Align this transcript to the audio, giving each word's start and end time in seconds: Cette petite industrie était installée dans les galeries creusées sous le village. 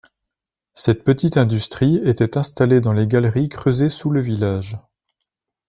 Cette 0.73 1.03
petite 1.03 1.37
industrie 1.37 2.01
était 2.03 2.35
installée 2.35 2.81
dans 2.81 2.91
les 2.91 3.05
galeries 3.05 3.49
creusées 3.49 3.91
sous 3.91 4.09
le 4.09 4.19
village. 4.19 4.77